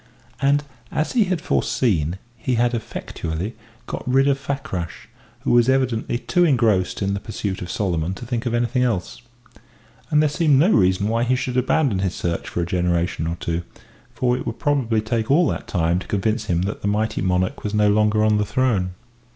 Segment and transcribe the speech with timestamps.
[0.41, 3.53] And, as he had foreseen, he had effectually
[3.85, 5.07] got rid of Fakrash,
[5.41, 9.21] who was evidently too engrossed in the pursuit of Solomon to think of anything else.
[10.09, 13.35] And there seemed no reason why he should abandon his search for a generation or
[13.35, 13.61] two,
[14.15, 17.63] for it would probably take all that time to convince him that that mighty monarch
[17.63, 18.95] was no longer on the throne.